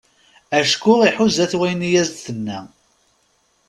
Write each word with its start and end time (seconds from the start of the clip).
Acku 0.59 0.93
iḥuza-t 1.09 1.53
wayen 1.59 1.87
i 1.87 1.91
as-d-tenna. 2.01 2.59